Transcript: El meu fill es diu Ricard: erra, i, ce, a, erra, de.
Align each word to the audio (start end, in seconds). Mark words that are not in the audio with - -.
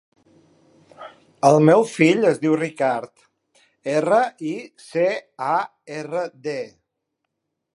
El 1.49 1.57
meu 1.65 1.83
fill 1.91 2.25
es 2.29 2.39
diu 2.45 2.55
Ricard: 2.61 3.25
erra, 3.99 4.19
i, 4.53 4.55
ce, 4.87 5.07
a, 5.51 5.59
erra, 5.99 6.25
de. 6.49 6.59